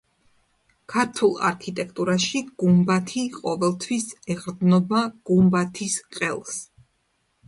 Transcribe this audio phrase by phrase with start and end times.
[0.93, 6.57] ქართულ არქიტექტურაში გუმბათი ყოველთვის ეყრდნობა გუმბათის ყელს.